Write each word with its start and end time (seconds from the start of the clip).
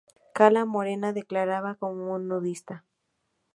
Cala 0.37 0.63
Morena: 0.65 1.13
declarada 1.19 1.75
como 1.75 2.17
nudista 2.17 2.75